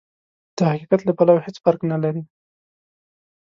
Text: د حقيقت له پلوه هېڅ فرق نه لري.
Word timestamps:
د 0.57 0.57
حقيقت 0.71 1.01
له 1.05 1.13
پلوه 1.17 1.43
هېڅ 1.45 1.55
فرق 1.63 1.81
نه 1.91 1.97
لري. 2.03 2.23